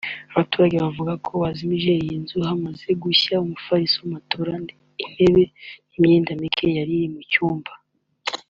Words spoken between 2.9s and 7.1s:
gushya umufariso (matelas) intebe n’imyenda mike byari